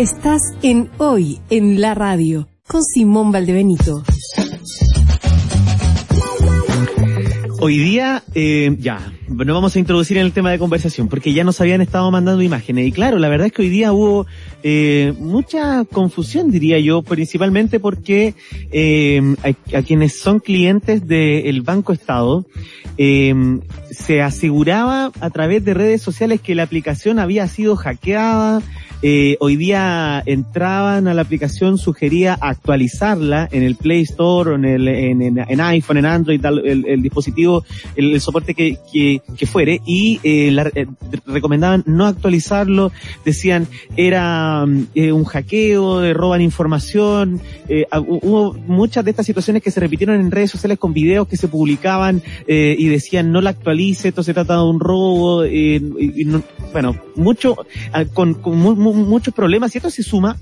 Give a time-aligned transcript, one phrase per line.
[0.00, 4.02] Estás en Hoy en la Radio con Simón Valdebenito.
[7.60, 11.44] Hoy día, eh, ya, nos vamos a introducir en el tema de conversación, porque ya
[11.44, 12.86] nos habían estado mandando imágenes.
[12.86, 14.26] Y claro, la verdad es que hoy día hubo
[14.62, 18.34] eh, mucha confusión, diría yo, principalmente porque
[18.72, 19.36] eh,
[19.72, 22.44] a, quienes son clientes del Banco Estado,
[22.98, 23.34] eh,
[23.90, 28.62] se aseguraba a través de redes sociales que la aplicación había sido hackeada,
[29.02, 34.88] eh, hoy día entraban a la aplicación, sugería actualizarla en el Play Store, en, el,
[34.88, 37.64] en, iPhone, en Android, el, dispositivo,
[37.96, 40.86] el, soporte que, que, fuere, y eh, eh,
[41.26, 42.92] recomendaban no actualizarlo,
[43.24, 47.40] decían era un hackeo, roban información,
[48.06, 51.48] hubo muchas de estas situaciones que se repitieron en redes sociales con videos que se
[51.48, 55.78] publicaban y decían no la actualice, esto se trata de un robo, y,
[56.72, 57.56] bueno, mucho,
[57.92, 60.36] ah, con, con muchos problemas y esto se suma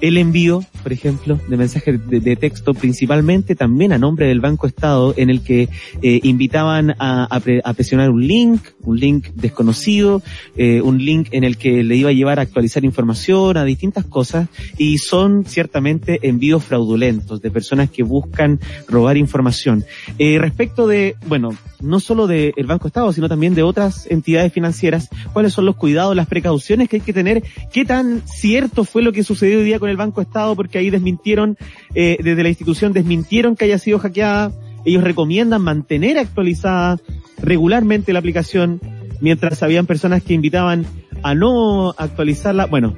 [0.00, 5.14] el envío, por ejemplo, de mensajes de, texto principalmente también a nombre del Banco Estado
[5.16, 5.68] en el que
[6.02, 7.40] eh, invitaban a,
[7.74, 10.22] presionar un link, un link desconocido,
[10.56, 14.04] eh, un link en el que le iba a llevar a actualizar información, a distintas
[14.04, 19.84] cosas y son ciertamente envíos fraudulentos de personas que buscan robar información.
[20.18, 25.08] Eh, respecto de, bueno, no solo del Banco Estado, sino también de otras entidades financieras,
[25.32, 29.12] cuáles son los cuidados, las precauciones que hay que tener, qué tan cierto fue lo
[29.12, 31.56] que sucedió hoy día con el Banco Estado, porque ahí desmintieron,
[31.94, 34.52] eh, desde la institución desmintieron que haya sido hackeada,
[34.84, 36.98] ellos recomiendan mantener actualizada
[37.42, 38.80] regularmente la aplicación,
[39.20, 40.86] mientras habían personas que invitaban
[41.22, 42.66] a no actualizarla.
[42.66, 42.96] Bueno,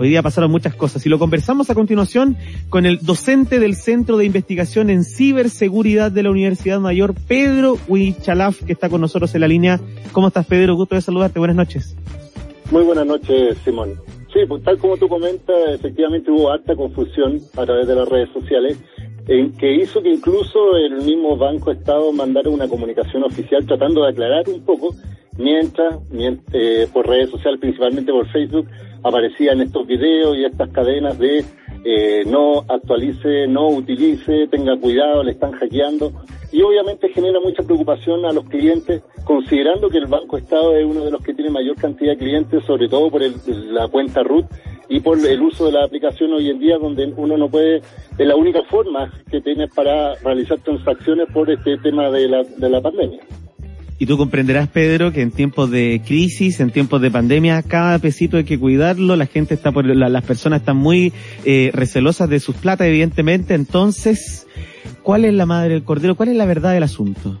[0.00, 2.36] Hoy día pasaron muchas cosas y lo conversamos a continuación
[2.68, 8.62] con el docente del Centro de Investigación en Ciberseguridad de la Universidad Mayor, Pedro Huichalaf,
[8.62, 9.80] que está con nosotros en la línea.
[10.12, 10.76] ¿Cómo estás, Pedro?
[10.76, 11.40] Gusto de saludarte.
[11.40, 11.96] Buenas noches.
[12.70, 13.94] Muy buenas noches, Simón.
[14.38, 18.28] Sí, pues tal como tú comentas, efectivamente hubo harta confusión a través de las redes
[18.32, 18.78] sociales,
[19.26, 24.10] en que hizo que incluso el mismo Banco Estado mandara una comunicación oficial tratando de
[24.10, 24.94] aclarar un poco,
[25.38, 25.98] mientras,
[26.52, 28.68] eh, por redes sociales, principalmente por Facebook,
[29.02, 31.44] aparecían estos videos y estas cadenas de
[31.84, 36.12] eh, no actualice, no utilice, tenga cuidado, le están hackeando.
[36.50, 41.04] Y obviamente genera mucha preocupación a los clientes, considerando que el Banco Estado es uno
[41.04, 44.46] de los que tiene mayor cantidad de clientes, sobre todo por la cuenta RUT
[44.88, 48.26] y por el uso de la aplicación hoy en día, donde uno no puede, es
[48.26, 52.80] la única forma que tiene para realizar transacciones por este tema de la, de la
[52.80, 53.20] pandemia.
[54.00, 58.36] Y tú comprenderás, Pedro, que en tiempos de crisis, en tiempos de pandemia, cada pesito
[58.36, 59.16] hay que cuidarlo.
[59.16, 61.12] La gente está por, las personas están muy
[61.44, 63.54] eh, recelosas de sus plata, evidentemente.
[63.54, 64.46] Entonces,
[65.02, 66.14] ¿cuál es la madre del cordero?
[66.14, 67.40] ¿Cuál es la verdad del asunto?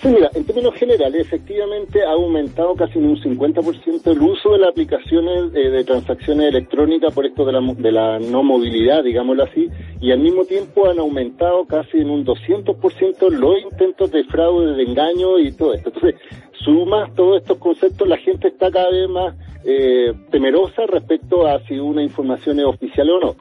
[0.00, 4.58] Sí, mira, en términos generales, efectivamente ha aumentado casi en un 50% el uso de
[4.60, 9.42] las aplicaciones eh, de transacciones electrónicas por esto de la, de la no movilidad, digámoslo
[9.42, 9.68] así,
[10.00, 14.84] y al mismo tiempo han aumentado casi en un 200% los intentos de fraude, de
[14.84, 15.90] engaño y todo esto.
[15.94, 16.18] Entonces,
[16.64, 19.34] sumas todos estos conceptos, la gente está cada vez más
[19.66, 23.36] eh, temerosa respecto a si una información es oficial o no.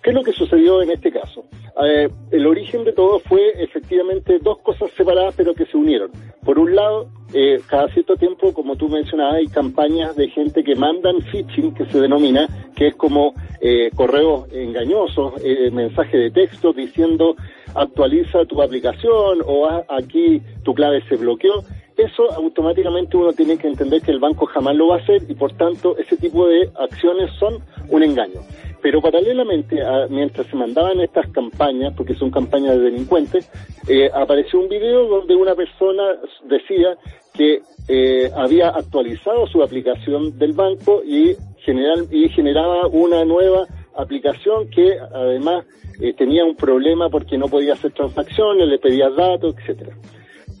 [0.00, 1.44] ¿Qué es lo que sucedió en este caso?
[1.84, 6.10] Eh, el origen de todo fue efectivamente dos cosas separadas pero que se unieron.
[6.44, 10.74] Por un lado, eh, cada cierto tiempo, como tú mencionabas, hay campañas de gente que
[10.74, 16.72] mandan phishing, que se denomina, que es como eh, correos engañosos, eh, mensaje de texto
[16.72, 17.36] diciendo
[17.74, 21.62] actualiza tu aplicación o aquí tu clave se bloqueó.
[21.98, 25.34] Eso automáticamente uno tiene que entender que el banco jamás lo va a hacer y
[25.34, 27.58] por tanto ese tipo de acciones son
[27.90, 28.40] un engaño.
[28.80, 29.76] Pero paralelamente,
[30.08, 33.50] mientras se mandaban estas campañas, porque son campañas de delincuentes,
[33.88, 36.96] eh, apareció un video donde una persona decía
[37.34, 44.70] que eh, había actualizado su aplicación del banco y, general, y generaba una nueva aplicación
[44.70, 45.64] que además
[46.00, 49.96] eh, tenía un problema porque no podía hacer transacciones, le pedía datos, etcétera.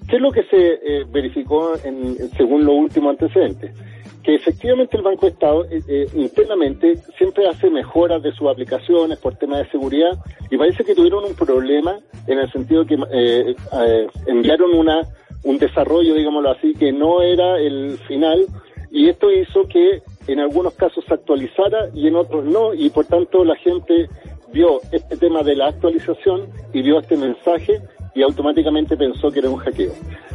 [0.08, 3.72] ¿Qué es lo que se verificó en, según los últimos antecedentes?
[4.28, 9.18] Que efectivamente el Banco de Estado eh, eh, internamente siempre hace mejoras de sus aplicaciones
[9.18, 10.18] por temas de seguridad
[10.50, 13.56] y parece que tuvieron un problema en el sentido que eh,
[14.26, 15.00] enviaron una
[15.44, 18.44] un desarrollo, digámoslo así, que no era el final
[18.90, 23.06] y esto hizo que en algunos casos se actualizara y en otros no y por
[23.06, 24.10] tanto la gente
[24.52, 27.80] vio este tema de la actualización y vio este mensaje
[28.18, 29.92] y automáticamente pensó que era un hackeo.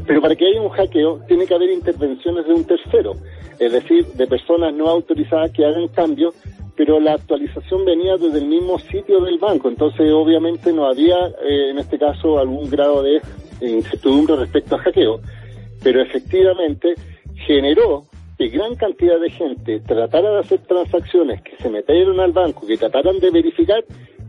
[0.08, 3.14] Pero para que haya un hackeo tiene que haber intervenciones de un tercero,
[3.60, 6.34] es decir, de personas no autorizadas que hagan cambios,
[6.78, 11.72] pero la actualización venía desde el mismo sitio del banco, entonces obviamente no había eh,
[11.72, 13.22] en este caso algún grado de
[13.62, 15.20] incertidumbre respecto a hackeo,
[15.84, 16.96] pero efectivamente
[17.46, 18.04] generó
[18.38, 22.78] que gran cantidad de gente tratara de hacer transacciones, que se metieron al banco, que
[22.78, 23.84] trataran de verificar,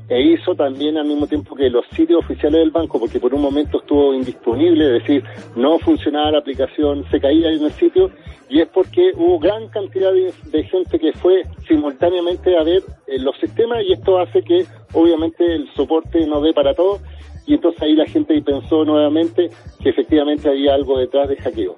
[0.09, 3.41] e hizo también al mismo tiempo que los sitios oficiales del banco, porque por un
[3.41, 5.25] momento estuvo indisponible, es decir,
[5.57, 8.11] no funcionaba la aplicación, se caía en el sitio,
[8.49, 13.37] y es porque hubo gran cantidad de, gente que fue simultáneamente a ver eh, los
[13.39, 16.99] sistemas, y esto hace que obviamente el soporte no dé para todo,
[17.47, 19.51] y entonces ahí la gente pensó nuevamente
[19.83, 21.77] que efectivamente había algo detrás de hackeo.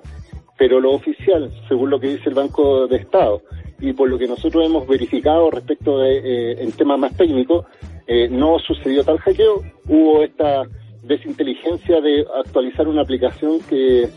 [0.59, 3.43] Pero lo oficial, según lo que dice el Banco de Estado,
[3.81, 7.67] y por lo que nosotros hemos verificado respecto de eh, en temas más técnicos,
[8.07, 10.65] eh, no sucedió tal hackeo, hubo esta
[11.03, 14.09] desinteligencia de actualizar una aplicación que,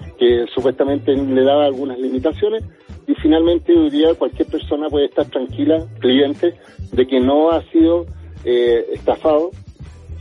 [0.54, 2.64] supuestamente le daba algunas limitaciones
[3.08, 6.56] y finalmente hoy día cualquier persona puede estar tranquila, cliente,
[6.92, 8.06] de que no ha sido
[8.44, 9.52] eh, estafado,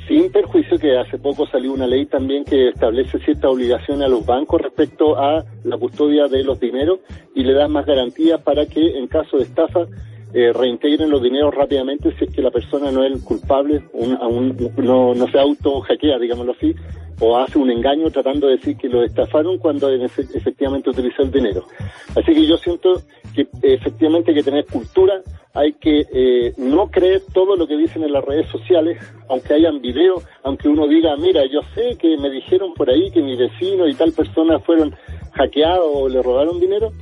[0.07, 4.25] sin perjuicio que hace poco salió una ley también que establece ciertas obligaciones a los
[4.25, 7.01] bancos respecto a la custodia de los dineros
[7.35, 9.87] y le da más garantías para que en caso de estafa
[10.35, 13.83] eh, reintegren los dineros rápidamente si es que la persona no es el culpable,
[14.77, 16.75] no, no se auto hackea, digámoslo así,
[17.21, 21.65] o hace un engaño tratando de decir que lo estafaron cuando efectivamente utilizó el dinero.
[22.11, 23.03] Así que yo siento
[23.35, 25.23] que efectivamente hay que tener cultura,
[25.55, 28.99] hay que eh, no creer todo lo que dicen en las redes sociales,
[29.29, 33.23] aunque hayan videos, aunque uno diga, mira, yo sé que me dijeron por ahí que
[33.23, 34.95] mi vecino y tal persona fueron
[35.33, 36.93] hackeados o le robaron dinero,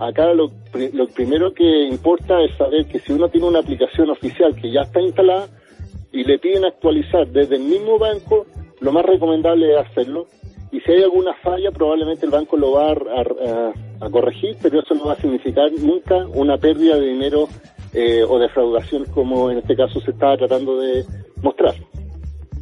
[0.00, 0.50] Acá lo,
[0.94, 4.80] lo primero que importa es saber que si uno tiene una aplicación oficial que ya
[4.80, 5.46] está instalada
[6.10, 8.46] y le piden actualizar desde el mismo banco,
[8.80, 10.26] lo más recomendable es hacerlo.
[10.72, 15.06] Y si hay alguna falla, probablemente el banco lo va a, corregir, pero eso no
[15.06, 17.48] va a significar nunca una pérdida de dinero
[17.92, 21.04] eh, o defraudación como en este caso se estaba tratando de
[21.42, 21.74] mostrar.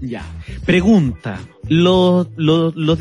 [0.01, 0.23] Ya.
[0.67, 1.39] Pregunta.
[1.69, 2.99] Los, los, los,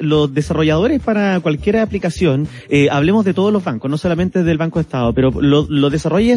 [0.00, 4.78] los desarrolladores para cualquier aplicación, eh, hablemos de todos los bancos, no solamente del Banco
[4.78, 5.90] de Estado, pero los, los,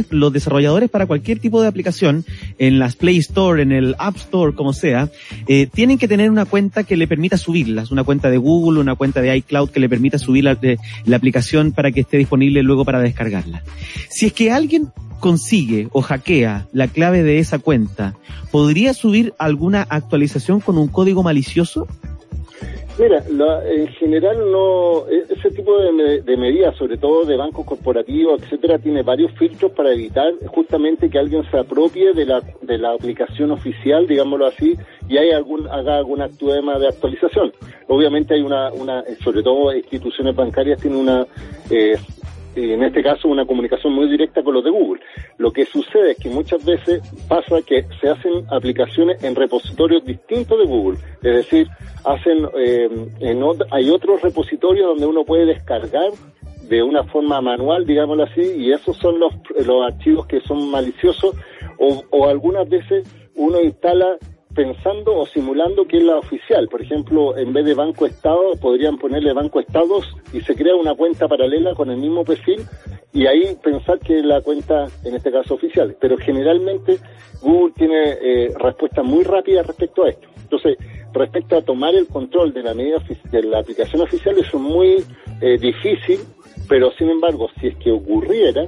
[0.10, 2.26] los desarrolladores para cualquier tipo de aplicación,
[2.58, 5.10] en las Play Store, en el App Store, como sea,
[5.48, 8.96] eh, tienen que tener una cuenta que le permita subirlas, una cuenta de Google, una
[8.96, 10.58] cuenta de iCloud que le permita subir la,
[11.06, 13.64] la aplicación para que esté disponible luego para descargarla.
[14.10, 18.16] Si es que alguien consigue o hackea la clave de esa cuenta,
[18.52, 21.69] ¿podría subir alguna actualización con un código malicioso?
[23.00, 23.24] Mira,
[23.66, 28.78] en general no, e, ese tipo de, de, medidas, sobre todo de bancos corporativos, etcétera,
[28.78, 33.52] tiene varios filtros para evitar justamente que alguien se apropie de la, de la aplicación
[33.52, 34.76] oficial, digámoslo así,
[35.08, 37.54] y hay algún, haga algún acto de actualización.
[37.88, 41.26] Obviamente hay una, una, sobre todo instituciones bancarias tienen una
[41.70, 41.96] eh,
[42.56, 45.02] en este caso una comunicación muy directa con los de Google.
[45.38, 50.58] Lo que sucede es que muchas veces pasa que se hacen aplicaciones en repositorios distintos
[50.60, 51.68] de Google, es decir,
[52.06, 56.12] hacen eh, en hay otros repositorios donde uno puede descargar
[56.68, 59.34] de una forma manual, digámoslo así, y esos son los,
[59.66, 61.36] los archivos que son maliciosos
[61.80, 64.18] o, o algunas veces uno instala
[64.60, 66.68] pensando o simulando que es la oficial.
[66.68, 70.96] Por ejemplo, en vez de Banco Estado, podrían ponerle Banco Estados y se crea una
[70.96, 72.66] cuenta paralela con el mismo perfil
[73.14, 75.96] y ahí pensar que es la cuenta, en este caso, oficial.
[76.02, 76.98] Pero generalmente
[77.42, 80.28] Google tiene eh, respuestas muy rápidas respecto a esto.
[80.42, 80.78] Entonces,
[81.14, 82.98] respecto a tomar el control de la medida
[83.32, 85.06] de la aplicación oficial, eso es muy
[85.40, 86.20] eh, difícil,
[86.68, 88.68] pero sin embargo, si es que ocurriera,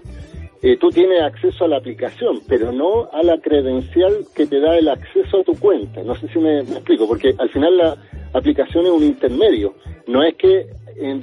[0.64, 4.78] eh, tú tienes acceso a la aplicación, pero no a la credencial que te da
[4.78, 6.04] el acceso a tu cuenta.
[6.04, 7.98] No sé si me, explico, porque al final la
[8.34, 9.74] aplicación es un intermedio.
[10.06, 10.68] No es que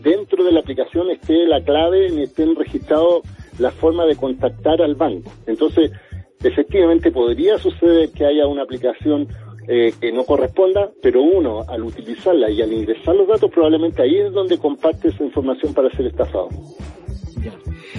[0.03, 3.23] dentro de la aplicación esté la clave ni estén registrados
[3.61, 5.31] la forma de contactar al banco.
[5.47, 5.93] Entonces,
[6.43, 9.29] efectivamente podría suceder que haya una aplicación
[9.69, 14.17] eh, que no corresponda, pero uno al utilizarla y al ingresar los datos probablemente ahí
[14.17, 16.49] es donde comparte esa información para ser estafado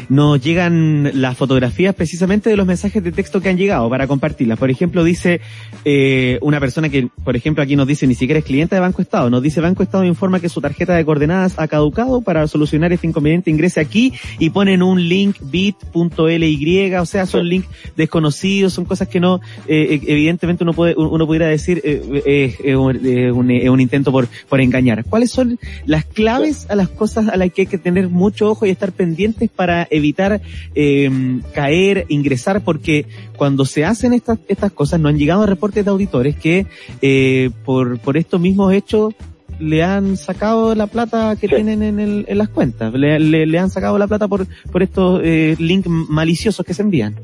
[0.09, 4.57] nos llegan las fotografías precisamente de los mensajes de texto que han llegado para compartirlas.
[4.57, 5.41] Por ejemplo, dice
[5.85, 9.01] eh, una persona que, por ejemplo, aquí nos dice ni siquiera es cliente de Banco
[9.01, 12.21] Estado, nos dice Banco Estado informa que su tarjeta de coordenadas ha caducado.
[12.21, 17.67] Para solucionar este inconveniente ingrese aquí y ponen un link bit.ly, o sea, son links
[17.95, 23.49] desconocidos, son cosas que no, eh, evidentemente uno puede, uno pudiera decir eh, es un,
[23.69, 25.05] un, intento por, por engañar.
[25.05, 28.65] ¿Cuáles son las claves a las cosas a las que hay que tener mucho ojo
[28.65, 28.91] y estar
[29.55, 30.41] para evitar
[30.75, 33.05] eh, caer, ingresar, porque
[33.37, 36.67] cuando se hacen estas, estas cosas, no han llegado reportes de auditores que
[37.01, 39.13] eh, por, por estos mismos hechos
[39.59, 43.69] le han sacado la plata que tienen en, el, en, las cuentas, le, le, han
[43.69, 47.15] sacado la plata por, por estos eh, links maliciosos que se envían.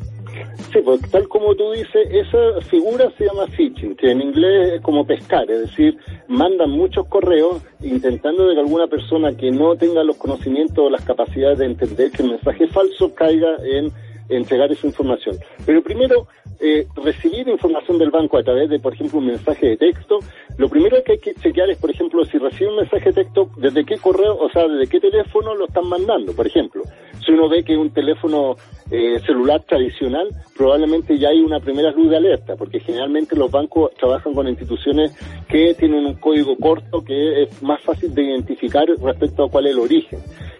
[0.71, 4.81] Sí, pues tal como tú dices, esa figura se llama phishing, que en inglés es
[4.81, 5.97] como pescar, es decir,
[6.27, 11.03] mandan muchos correos intentando de que alguna persona que no tenga los conocimientos o las
[11.03, 13.91] capacidades de entender que el mensaje falso caiga en
[14.29, 15.37] entregar esa información.
[15.65, 16.27] Pero primero,
[16.59, 20.19] eh, recibir información del banco a través de, por ejemplo, un mensaje de texto,
[20.57, 23.49] lo primero que hay que chequear es, por ejemplo, si recibe un mensaje de texto,
[23.57, 26.83] desde qué correo, o sea, desde qué teléfono lo están mandando, por ejemplo.
[27.25, 28.55] Si uno ve que es un teléfono
[28.91, 33.91] eh, celular tradicional, probablemente ya hay una primera luz de alerta, porque generalmente los bancos
[33.95, 35.15] trabajan con instituciones
[35.47, 39.73] que tienen un código corto que es más fácil de identificar respecto a cuál es
[39.73, 40.19] el origen.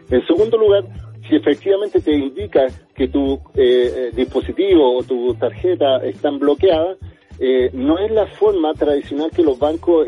[0.10, 0.84] En segundo lugar,
[1.27, 6.98] si efectivamente te indica que tu eh, eh, dispositivo o tu tarjeta están bloqueadas,
[7.38, 10.08] eh, no es la forma tradicional que los bancos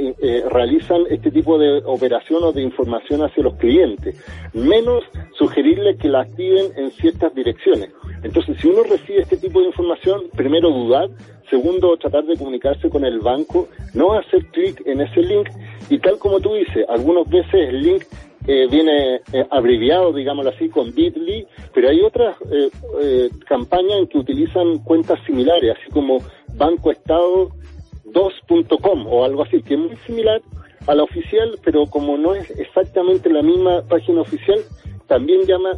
[0.49, 5.03] realizan este tipo de operaciones de información hacia los clientes, menos
[5.37, 7.89] sugerirles que la activen en ciertas direcciones.
[8.23, 11.09] Entonces, si uno recibe este tipo de información, primero dudar,
[11.49, 15.49] segundo tratar de comunicarse con el banco, no hacer clic en ese link
[15.89, 18.03] y tal como tú dices, algunas veces el link
[18.47, 24.19] eh, viene eh, abreviado, digámoslo así, con Bitly, pero hay otras eh, campañas en que
[24.19, 26.19] utilizan cuentas similares, así como
[26.55, 30.41] bancoestado2.com o algo así, que es muy similar
[30.87, 34.61] a la oficial, pero como no es exactamente la misma página oficial,
[35.07, 35.71] también llama,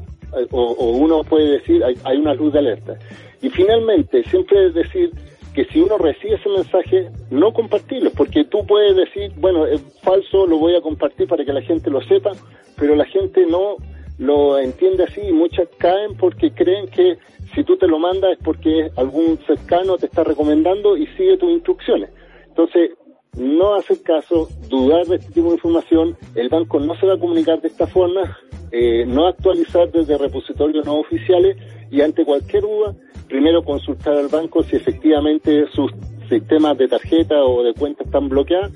[0.51, 2.99] o, uno puede decir, hay, hay una luz de alerta.
[3.41, 5.09] Y finalmente, siempre decir,
[5.53, 10.45] que si uno recibe ese mensaje, no compartirlo, porque tú puedes decir, bueno, es falso,
[10.45, 12.31] lo voy a compartir para que la gente lo sepa,
[12.77, 13.77] pero la gente no
[14.19, 17.17] lo entiende así y muchas caen porque creen que
[17.55, 21.51] si tú te lo mandas es porque algún cercano te está recomendando y sigue tus
[21.51, 22.09] instrucciones.
[22.47, 22.91] Entonces,
[23.37, 27.19] no hacer caso, dudar de este tipo de información, el banco no se va a
[27.19, 28.37] comunicar de esta forma,
[28.71, 31.57] eh, no actualizar desde repositorios no oficiales
[31.89, 32.95] y ante cualquier duda,
[33.29, 35.91] primero consultar al banco si efectivamente sus
[36.27, 38.71] sistemas de tarjeta o de cuenta están bloqueados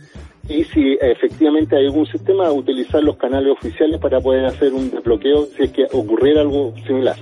[0.47, 5.45] y si efectivamente hay algún sistema, utilizar los canales oficiales para poder hacer un desbloqueo
[5.45, 7.15] si es que ocurriera algo similar.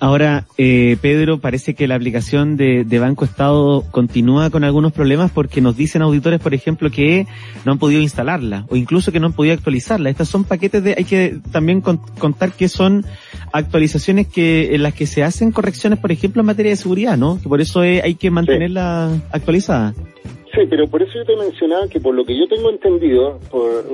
[0.00, 5.60] Ahora, eh, Pedro, parece que la aplicación de, Banco Estado continúa con algunos problemas porque
[5.60, 7.26] nos dicen auditores, por ejemplo, que
[7.64, 10.10] no han podido instalarla o incluso que no han podido actualizarla.
[10.10, 13.04] Estas son paquetes de, hay que también contar que son
[13.52, 17.40] actualizaciones que en las que se hacen correcciones, por ejemplo, en materia de seguridad, ¿no?
[17.40, 19.94] Que por eso hay que mantenerla actualizada.
[20.58, 23.38] Sí, pero por eso yo te mencionaba que por lo que yo tengo entendido,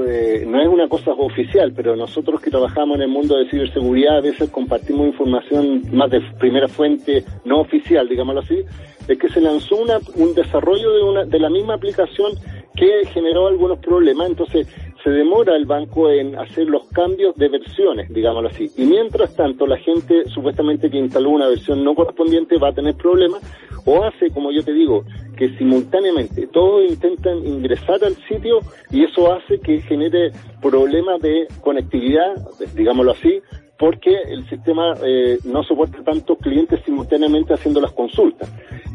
[0.09, 4.16] eh, no es una cosa oficial, pero nosotros que trabajamos en el mundo de ciberseguridad
[4.16, 8.64] a veces compartimos información más de primera fuente, no oficial, digámoslo así,
[9.06, 12.33] es que se lanzó una, un desarrollo de, una, de la misma aplicación
[12.75, 14.66] que generó algunos problemas, entonces
[15.02, 18.71] se demora el banco en hacer los cambios de versiones, digámoslo así.
[18.78, 22.94] Y mientras tanto, la gente supuestamente que instaló una versión no correspondiente va a tener
[22.94, 23.42] problemas
[23.85, 25.04] o hace, como yo te digo,
[25.37, 28.61] que simultáneamente todos intentan ingresar al sitio
[28.91, 32.35] y eso hace que genere problemas de conectividad,
[32.75, 33.41] digámoslo así,
[33.79, 38.50] porque el sistema eh, no soporta tantos clientes simultáneamente haciendo las consultas.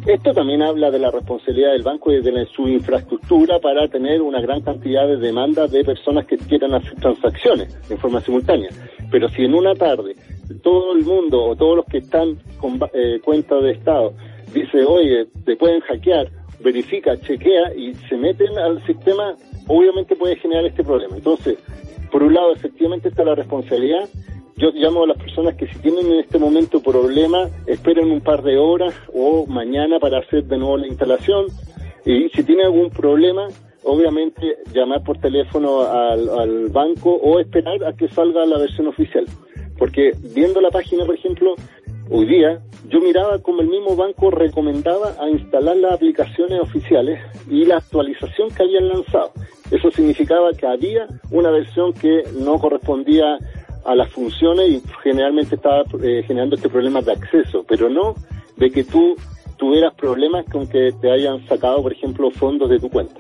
[0.08, 4.40] Esto también habla de la responsabilidad del banco y de su infraestructura para tener una
[4.40, 8.70] gran cantidad de demandas de personas que quieran hacer transacciones en forma simultánea.
[9.12, 10.16] Pero si en una tarde
[10.64, 14.14] todo el mundo o todos los que están con eh, cuenta de Estado
[14.54, 16.30] dice, oye, te pueden hackear,
[16.62, 19.36] verifica, chequea y se meten al sistema,
[19.68, 21.16] obviamente puede generar este problema.
[21.16, 21.58] Entonces,
[22.12, 24.10] por un lado, efectivamente está la responsabilidad.
[24.58, 28.44] Yo llamo a las personas que si tienen en este momento problemas, esperen un par
[28.44, 31.46] de horas o mañana para hacer de nuevo la instalación.
[32.06, 33.48] Y si tienen algún problema,
[33.84, 39.26] obviamente llamar por teléfono al, al banco o esperar a que salga la versión oficial.
[39.78, 41.56] Porque viendo la página, por ejemplo,
[42.10, 47.66] hoy día yo miraba como el mismo banco recomendaba a instalar las aplicaciones oficiales y
[47.66, 49.32] la actualización que habían lanzado.
[49.70, 53.38] Eso significaba que había una versión que no correspondía
[53.86, 58.16] a las funciones y generalmente estaba eh, generando este problema de acceso, pero no
[58.58, 59.16] de que tú
[59.58, 63.20] tuvieras problemas con que te hayan sacado, por ejemplo, fondos de tu cuenta.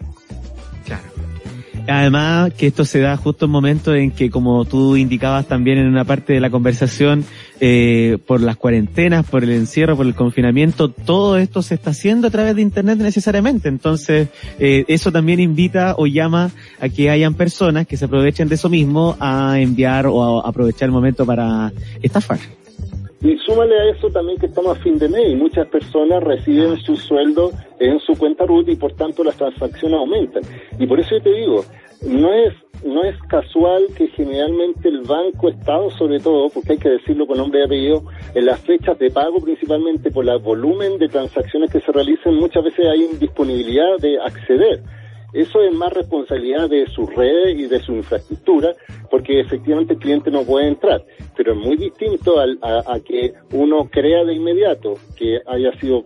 [1.88, 5.88] Además, que esto se da justo en momentos en que, como tú indicabas también en
[5.88, 7.26] una parte de la conversación,
[7.60, 12.28] eh, por las cuarentenas, por el encierro, por el confinamiento, todo esto se está haciendo
[12.28, 13.70] a través de Internet necesariamente.
[13.70, 18.56] Entonces, eh, eso también invita o llama a que hayan personas que se aprovechen de
[18.56, 22.40] eso mismo a enviar o a aprovechar el momento para estafar.
[23.22, 26.78] Y súmale a eso también que estamos a fin de mes y muchas personas reciben
[26.78, 30.44] su sueldo en su cuenta RUT y por tanto las transacciones aumentan.
[30.80, 31.66] Y por eso yo te digo,
[32.02, 32.54] no es
[32.84, 37.38] no es casual que generalmente el Banco Estado, sobre todo, porque hay que decirlo con
[37.38, 38.04] nombre y apellido,
[38.34, 42.64] en las fechas de pago, principalmente por el volumen de transacciones que se realicen, muchas
[42.64, 44.82] veces hay indisponibilidad de acceder.
[45.34, 48.74] Eso es más responsabilidad de sus redes y de su infraestructura,
[49.12, 51.04] porque efectivamente el cliente no puede entrar.
[51.38, 52.46] Pero es muy distinto a,
[52.88, 56.06] a que uno crea de inmediato que haya sido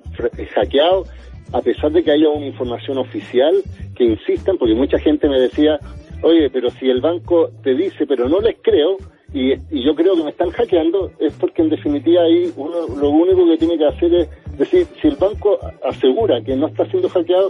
[0.56, 1.06] hackeado
[1.54, 3.54] a pesar de que haya una información oficial
[3.96, 5.80] que insistan, porque mucha gente me decía,
[6.24, 8.98] oye, pero si el banco te dice, pero no les creo,
[9.34, 13.48] y, yo creo que me están hackeando, es porque en definitiva ahí uno lo único
[13.48, 17.50] que tiene que hacer es decir, si el banco asegura que no está siendo hackeado,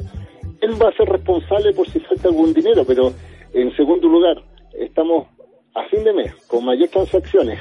[0.61, 3.11] él va a ser responsable por si falta algún dinero, pero
[3.53, 4.41] en segundo lugar,
[4.73, 5.27] estamos
[5.75, 7.59] a fin de mes, con mayores transacciones,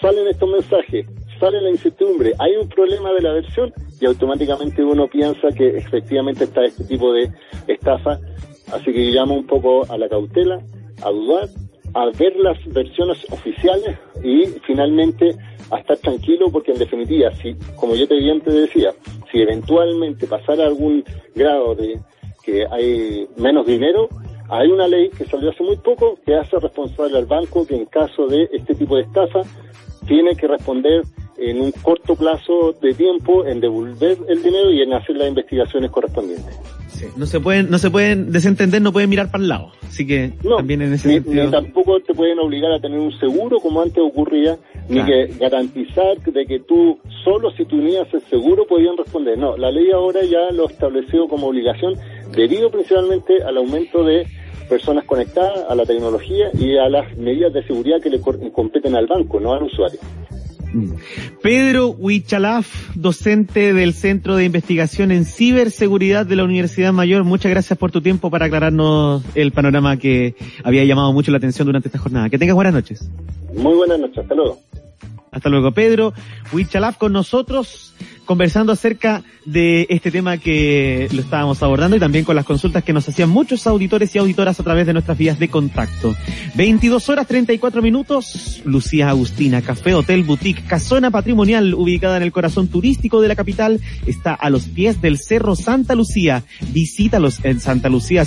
[0.00, 1.06] salen estos mensajes,
[1.38, 6.44] sale la incertidumbre, hay un problema de la versión y automáticamente uno piensa que efectivamente
[6.44, 7.30] está este tipo de
[7.66, 8.18] estafa.
[8.72, 10.60] Así que llamo un poco a la cautela,
[11.02, 11.48] a dudar,
[11.94, 15.34] a ver las versiones oficiales y finalmente
[15.70, 18.92] a estar tranquilo porque en definitiva, si, como yo te decía,
[19.30, 22.00] si eventualmente pasara algún grado de
[22.44, 24.08] que hay menos dinero,
[24.50, 27.84] hay una ley que salió hace muy poco que hace responsable al banco que en
[27.86, 29.42] caso de este tipo de estafa
[30.06, 31.02] tiene que responder
[31.38, 35.90] en un corto plazo de tiempo en devolver el dinero y en hacer las investigaciones
[35.90, 36.58] correspondientes.
[36.88, 39.72] Sí, no se pueden, no se pueden desentender, no pueden mirar para el lado.
[39.86, 43.82] Así que también en ese ni, tampoco te pueden obligar a tener un seguro como
[43.82, 49.38] antes ocurría, ni que garantizar de que tú solo si tenías el seguro podían responder.
[49.38, 51.94] No, la ley ahora ya lo estableció como obligación
[52.34, 54.26] debido principalmente al aumento de
[54.68, 59.06] personas conectadas a la tecnología y a las medidas de seguridad que le competen al
[59.06, 59.98] banco, no al usuario.
[60.72, 60.92] Mm.
[61.42, 67.78] Pedro Huichalaf, docente del Centro de Investigación en Ciberseguridad de la Universidad Mayor, muchas gracias
[67.78, 70.34] por tu tiempo para aclararnos el panorama que
[70.64, 72.28] había llamado mucho la atención durante esta jornada.
[72.28, 73.10] Que tengas buenas noches.
[73.54, 74.58] Muy buenas noches, hasta luego.
[75.38, 76.12] Hasta luego, Pedro
[76.52, 77.94] Huichalaf con nosotros
[78.28, 82.92] conversando acerca de este tema que lo estábamos abordando y también con las consultas que
[82.92, 86.14] nos hacían muchos auditores y auditoras a través de nuestras vías de contacto.
[86.54, 92.68] 22 horas 34 minutos, Lucía Agustina, Café Hotel Boutique, casona patrimonial ubicada en el corazón
[92.68, 96.42] turístico de la capital, está a los pies del Cerro Santa Lucía.
[96.68, 98.08] Visítalos en Santa Lucía